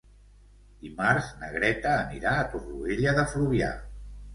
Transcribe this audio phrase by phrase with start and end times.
[0.85, 3.75] Dimarts na Greta anirà a Torroella de Fluvià.